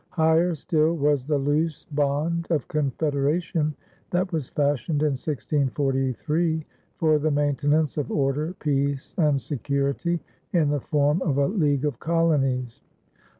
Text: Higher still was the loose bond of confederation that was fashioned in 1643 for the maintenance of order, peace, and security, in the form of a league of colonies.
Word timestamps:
Higher 0.09 0.55
still 0.55 0.95
was 0.95 1.27
the 1.27 1.37
loose 1.37 1.85
bond 1.91 2.47
of 2.49 2.67
confederation 2.67 3.75
that 4.09 4.31
was 4.33 4.49
fashioned 4.49 5.03
in 5.03 5.09
1643 5.11 6.65
for 6.97 7.19
the 7.19 7.29
maintenance 7.29 7.97
of 7.99 8.11
order, 8.11 8.55
peace, 8.57 9.13
and 9.19 9.39
security, 9.39 10.19
in 10.53 10.69
the 10.69 10.81
form 10.81 11.21
of 11.21 11.37
a 11.37 11.45
league 11.45 11.85
of 11.85 11.99
colonies. 11.99 12.81